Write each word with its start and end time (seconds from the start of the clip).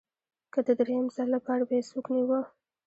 که 0.53 0.59
د 0.67 0.69
درېیم 0.79 1.05
ځل 1.15 1.27
لپاره 1.35 1.63
به 1.67 1.73
یې 1.77 1.87
څوک 1.91 2.05
نیوه 2.15 2.41